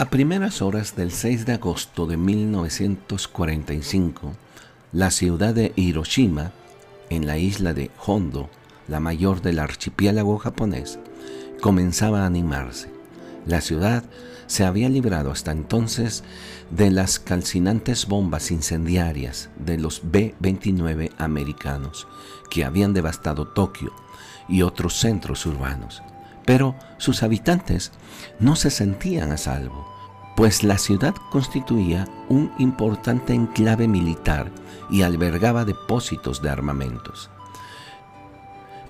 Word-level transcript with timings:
A 0.00 0.10
primeras 0.10 0.62
horas 0.62 0.94
del 0.94 1.10
6 1.10 1.44
de 1.44 1.54
agosto 1.54 2.06
de 2.06 2.16
1945, 2.16 4.32
la 4.92 5.10
ciudad 5.10 5.52
de 5.52 5.72
Hiroshima, 5.74 6.52
en 7.10 7.26
la 7.26 7.38
isla 7.38 7.74
de 7.74 7.90
Hondo, 8.06 8.48
la 8.86 9.00
mayor 9.00 9.42
del 9.42 9.58
archipiélago 9.58 10.38
japonés, 10.38 11.00
comenzaba 11.60 12.22
a 12.22 12.26
animarse. 12.26 12.92
La 13.44 13.60
ciudad 13.60 14.04
se 14.46 14.64
había 14.64 14.88
librado 14.88 15.32
hasta 15.32 15.50
entonces 15.50 16.22
de 16.70 16.92
las 16.92 17.18
calcinantes 17.18 18.06
bombas 18.06 18.52
incendiarias 18.52 19.50
de 19.56 19.78
los 19.78 20.02
B-29 20.04 21.10
americanos 21.18 22.06
que 22.50 22.64
habían 22.64 22.94
devastado 22.94 23.48
Tokio 23.48 23.92
y 24.48 24.62
otros 24.62 24.94
centros 24.94 25.44
urbanos. 25.44 26.04
Pero 26.48 26.74
sus 26.96 27.22
habitantes 27.22 27.92
no 28.40 28.56
se 28.56 28.70
sentían 28.70 29.32
a 29.32 29.36
salvo, 29.36 29.86
pues 30.34 30.62
la 30.62 30.78
ciudad 30.78 31.14
constituía 31.30 32.08
un 32.30 32.50
importante 32.58 33.34
enclave 33.34 33.86
militar 33.86 34.50
y 34.88 35.02
albergaba 35.02 35.66
depósitos 35.66 36.40
de 36.40 36.48
armamentos. 36.48 37.28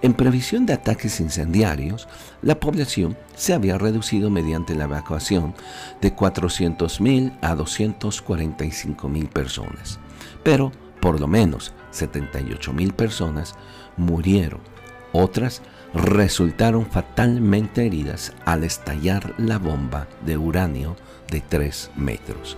En 0.02 0.14
previsión 0.14 0.66
de 0.66 0.74
ataques 0.74 1.18
incendiarios, 1.18 2.06
la 2.42 2.60
población 2.60 3.18
se 3.34 3.54
había 3.54 3.76
reducido 3.76 4.30
mediante 4.30 4.76
la 4.76 4.84
evacuación 4.84 5.52
de 6.00 6.14
400.000 6.14 7.38
a 7.42 7.56
245.000 7.56 9.28
personas, 9.30 9.98
pero 10.44 10.70
por 11.00 11.18
lo 11.18 11.26
menos 11.26 11.72
78.000 11.92 12.92
personas 12.92 13.56
murieron. 13.96 14.60
Otras 15.12 15.60
resultaron 15.94 16.86
fatalmente 16.86 17.86
heridas 17.86 18.32
al 18.44 18.64
estallar 18.64 19.34
la 19.38 19.58
bomba 19.58 20.06
de 20.24 20.36
uranio 20.36 20.96
de 21.30 21.40
3 21.40 21.90
metros. 21.96 22.56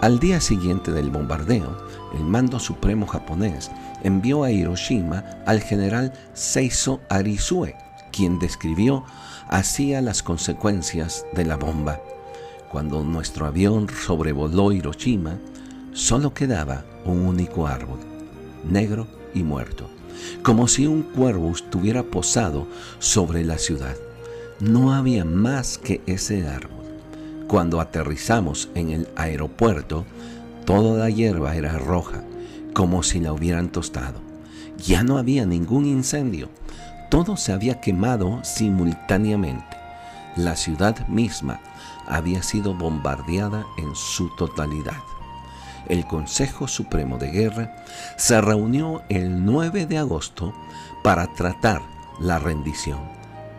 Al 0.00 0.18
día 0.18 0.40
siguiente 0.40 0.92
del 0.92 1.10
bombardeo, 1.10 1.76
el 2.14 2.24
mando 2.24 2.58
supremo 2.58 3.06
japonés 3.06 3.70
envió 4.02 4.44
a 4.44 4.50
Hiroshima 4.50 5.24
al 5.46 5.60
general 5.60 6.12
Seiso 6.34 7.00
Arizue, 7.08 7.76
quien 8.10 8.38
describió 8.38 9.04
así 9.48 9.92
las 10.00 10.22
consecuencias 10.22 11.24
de 11.34 11.44
la 11.44 11.56
bomba. 11.56 12.00
Cuando 12.70 13.04
nuestro 13.04 13.46
avión 13.46 13.88
sobrevoló 13.88 14.72
Hiroshima, 14.72 15.38
solo 15.92 16.34
quedaba 16.34 16.84
un 17.04 17.20
único 17.20 17.66
árbol, 17.66 18.00
negro 18.64 19.06
y 19.34 19.42
muerto 19.42 19.88
como 20.42 20.68
si 20.68 20.86
un 20.86 21.02
cuervo 21.02 21.50
estuviera 21.50 22.02
posado 22.02 22.66
sobre 22.98 23.44
la 23.44 23.58
ciudad. 23.58 23.96
No 24.60 24.92
había 24.92 25.24
más 25.24 25.78
que 25.78 26.00
ese 26.06 26.46
árbol. 26.46 26.82
Cuando 27.48 27.80
aterrizamos 27.80 28.68
en 28.74 28.90
el 28.90 29.08
aeropuerto, 29.16 30.04
toda 30.64 30.98
la 30.98 31.10
hierba 31.10 31.56
era 31.56 31.78
roja, 31.78 32.22
como 32.72 33.02
si 33.02 33.20
la 33.20 33.32
hubieran 33.32 33.70
tostado. 33.70 34.20
Ya 34.78 35.02
no 35.02 35.18
había 35.18 35.44
ningún 35.46 35.86
incendio. 35.86 36.48
Todo 37.10 37.36
se 37.36 37.52
había 37.52 37.80
quemado 37.80 38.40
simultáneamente. 38.42 39.76
La 40.36 40.56
ciudad 40.56 41.06
misma 41.08 41.60
había 42.06 42.42
sido 42.42 42.74
bombardeada 42.74 43.66
en 43.76 43.94
su 43.94 44.34
totalidad 44.36 44.96
el 45.88 46.06
Consejo 46.06 46.68
Supremo 46.68 47.18
de 47.18 47.30
Guerra 47.30 47.76
se 48.16 48.40
reunió 48.40 49.02
el 49.08 49.44
9 49.44 49.86
de 49.86 49.98
agosto 49.98 50.54
para 51.02 51.26
tratar 51.34 51.82
la 52.20 52.38
rendición, 52.38 53.00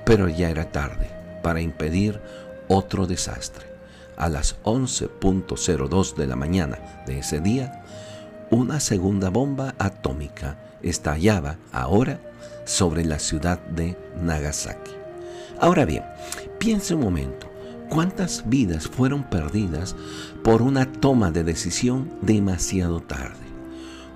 pero 0.05 0.29
ya 0.29 0.49
era 0.49 0.71
tarde 0.71 1.09
para 1.41 1.61
impedir 1.61 2.21
otro 2.67 3.05
desastre. 3.05 3.67
A 4.15 4.29
las 4.29 4.61
11.02 4.63 6.15
de 6.15 6.27
la 6.27 6.35
mañana 6.35 6.77
de 7.05 7.19
ese 7.19 7.39
día, 7.39 7.83
una 8.51 8.79
segunda 8.79 9.29
bomba 9.29 9.73
atómica 9.79 10.57
estallaba 10.83 11.57
ahora 11.71 12.19
sobre 12.65 13.03
la 13.03 13.19
ciudad 13.19 13.59
de 13.59 13.97
Nagasaki. 14.21 14.91
Ahora 15.59 15.85
bien, 15.85 16.03
piense 16.59 16.93
un 16.93 17.01
momento, 17.01 17.42
¿Cuántas 17.89 18.49
vidas 18.49 18.87
fueron 18.87 19.23
perdidas 19.23 19.95
por 20.43 20.61
una 20.61 20.91
toma 20.91 21.31
de 21.31 21.43
decisión 21.43 22.11
demasiado 22.21 23.01
tarde? 23.01 23.43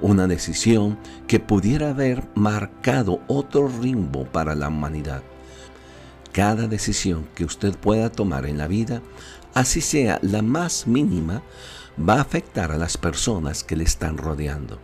Una 0.02 0.28
decisión 0.28 0.98
que 1.28 1.40
pudiera 1.40 1.92
haber 1.92 2.24
marcado 2.36 3.22
otro 3.28 3.68
ritmo 3.68 4.26
para 4.26 4.56
la 4.56 4.70
humanidad. 4.70 5.22
Cada 6.32 6.68
decisión 6.68 7.28
que 7.36 7.46
usted 7.46 7.76
pueda 7.76 8.12
tomar 8.12 8.46
en 8.46 8.58
la 8.58 8.68
vida, 8.68 9.02
así 9.54 9.82
sea 9.82 10.20
la 10.22 10.42
más 10.42 10.88
mínima, 10.88 11.42
va 11.98 12.16
a 12.16 12.22
afectar 12.22 12.72
a 12.72 12.78
las 12.78 12.98
personas 12.98 13.64
que 13.64 13.76
le 13.76 13.84
están 13.84 14.18
rodeando, 14.18 14.80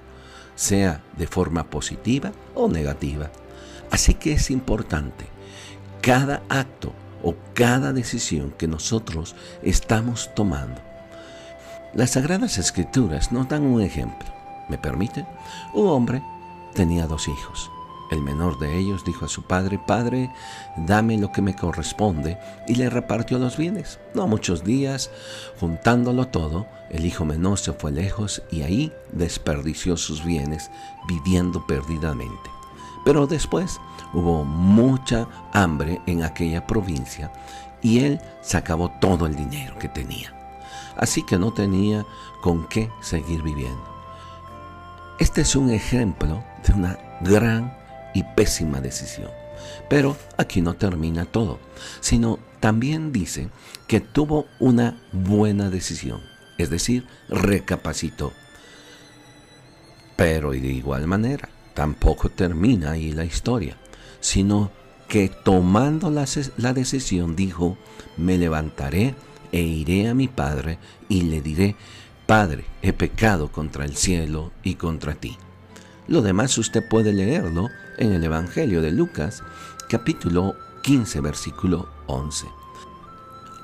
sea 0.55 1.03
de 1.17 1.27
forma 1.27 1.69
positiva 1.69 2.31
o 2.55 2.67
negativa. 2.67 3.31
Así 3.91 4.15
que 4.15 4.33
es 4.33 4.49
importante 4.49 5.33
cada 6.03 6.43
acto 6.49 6.93
o 7.23 7.35
cada 7.53 7.93
decisión 7.93 8.53
que 8.57 8.67
nosotros 8.67 9.35
estamos 9.63 10.29
tomando. 10.35 10.81
Las 11.93 12.11
Sagradas 12.11 12.57
Escrituras 12.57 13.31
nos 13.31 13.47
dan 13.47 13.63
un 13.63 13.81
ejemplo. 13.81 14.27
¿Me 14.69 14.77
permite? 14.77 15.25
Un 15.73 15.87
hombre 15.87 16.21
tenía 16.73 17.07
dos 17.07 17.27
hijos. 17.27 17.69
El 18.11 18.21
menor 18.21 18.59
de 18.59 18.77
ellos 18.77 19.03
dijo 19.05 19.25
a 19.25 19.29
su 19.29 19.43
padre, 19.43 19.79
Padre, 19.87 20.31
dame 20.77 21.17
lo 21.17 21.31
que 21.31 21.41
me 21.41 21.55
corresponde, 21.55 22.37
y 22.67 22.75
le 22.75 22.89
repartió 22.89 23.39
los 23.39 23.57
bienes. 23.57 23.99
No 24.13 24.27
muchos 24.27 24.63
días, 24.63 25.09
juntándolo 25.59 26.27
todo, 26.27 26.67
el 26.91 27.05
hijo 27.05 27.25
menor 27.25 27.57
se 27.57 27.73
fue 27.73 27.91
lejos 27.91 28.43
y 28.51 28.61
ahí 28.61 28.93
desperdició 29.11 29.97
sus 29.97 30.23
bienes, 30.23 30.69
viviendo 31.07 31.65
perdidamente. 31.65 32.51
Pero 33.03 33.27
después 33.27 33.79
hubo 34.13 34.43
mucha 34.43 35.27
hambre 35.51 36.01
en 36.05 36.23
aquella 36.23 36.65
provincia 36.65 37.31
y 37.81 37.99
él 37.99 38.21
se 38.41 38.57
acabó 38.57 38.89
todo 39.01 39.25
el 39.25 39.35
dinero 39.35 39.77
que 39.77 39.89
tenía. 39.89 40.33
Así 40.97 41.23
que 41.23 41.37
no 41.37 41.51
tenía 41.51 42.05
con 42.41 42.67
qué 42.67 42.89
seguir 43.01 43.41
viviendo. 43.41 43.83
Este 45.19 45.41
es 45.41 45.55
un 45.55 45.69
ejemplo 45.69 46.43
de 46.65 46.73
una 46.73 46.97
gran 47.21 47.75
y 48.13 48.23
pésima 48.23 48.79
decisión. 48.79 49.29
Pero 49.89 50.17
aquí 50.37 50.61
no 50.61 50.73
termina 50.75 51.25
todo, 51.25 51.59
sino 51.99 52.39
también 52.59 53.11
dice 53.11 53.49
que 53.87 53.99
tuvo 53.99 54.45
una 54.59 54.97
buena 55.11 55.69
decisión, 55.69 56.21
es 56.57 56.69
decir, 56.69 57.05
recapacitó. 57.29 58.33
Pero 60.15 60.51
de 60.51 60.57
igual 60.57 61.07
manera, 61.07 61.49
tampoco 61.73 62.29
termina 62.29 62.91
ahí 62.91 63.11
la 63.11 63.25
historia, 63.25 63.77
sino 64.19 64.71
que 65.07 65.29
tomando 65.29 66.09
la, 66.09 66.25
la, 66.57 66.73
decisión 66.73 67.35
dijo, 67.35 67.77
me 68.17 68.37
levantaré 68.37 69.15
e 69.51 69.61
iré 69.61 70.07
a 70.07 70.13
mi 70.13 70.27
Padre 70.27 70.79
y 71.09 71.21
le 71.23 71.41
diré, 71.41 71.75
Padre, 72.25 72.65
he 72.81 72.93
pecado 72.93 73.51
contra 73.51 73.85
el 73.85 73.95
cielo 73.95 74.51
y 74.63 74.75
contra 74.75 75.13
ti. 75.15 75.37
Lo 76.07 76.21
demás 76.21 76.57
usted 76.57 76.87
puede 76.87 77.13
leerlo 77.13 77.69
en 77.97 78.11
el 78.11 78.23
Evangelio 78.23 78.81
de 78.81 78.91
Lucas, 78.91 79.43
capítulo 79.89 80.55
15, 80.81 81.21
versículo 81.21 81.89
11. 82.07 82.47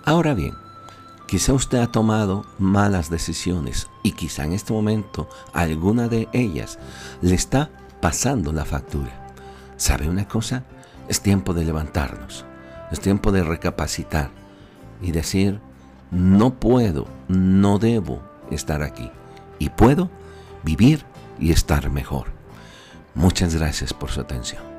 Ahora 0.06 0.34
bien, 0.34 0.54
quizá 1.28 1.54
usted 1.54 1.80
ha 1.80 1.92
tomado 1.92 2.46
malas 2.58 3.10
decisiones 3.10 3.88
y 4.04 4.14
quizá 4.14 4.46
en 4.46 4.54
este 4.54 4.74
momento 4.74 5.30
alguna 5.54 6.08
de 6.08 6.30
ellas 6.32 6.80
le 7.22 7.36
está 7.36 7.70
pasando 8.02 8.52
la 8.52 8.66
factura. 8.66 9.28
¿Sabe 9.78 10.10
una 10.10 10.28
cosa? 10.28 10.64
Es 11.08 11.22
tiempo 11.22 11.54
de 11.54 11.66
levantarnos, 11.66 12.46
es 12.92 13.00
tiempo 13.00 13.32
de 13.32 13.44
recapacitar 13.44 14.30
y 15.02 15.12
decir, 15.12 15.60
no 16.12 16.56
puedo, 16.56 17.08
no 17.28 17.80
debo 17.80 18.22
estar 18.52 18.84
aquí 18.84 19.12
y 19.58 19.70
puedo 19.70 20.10
vivir 20.64 21.06
y 21.40 21.52
estar 21.52 21.90
mejor. 21.90 22.28
Muchas 23.16 23.56
gracias 23.56 23.94
por 23.94 24.12
su 24.12 24.22
atención. 24.22 24.79